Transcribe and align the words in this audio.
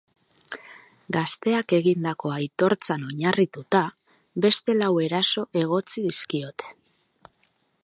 Gazteak 1.17 1.75
egindako 1.79 2.31
aitortzan 2.37 3.05
oinarrituta, 3.09 3.83
beste 4.47 4.77
lau 4.79 4.91
eraso 5.09 5.47
egotzi 5.65 6.07
dizkiote. 6.09 6.75